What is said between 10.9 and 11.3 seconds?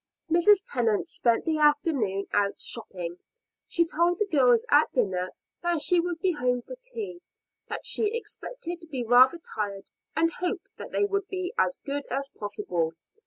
they would